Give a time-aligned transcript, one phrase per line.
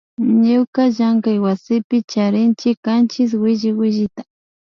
[0.45, 4.21] Ñuka llankaywasipi charinchi kanchis williwillita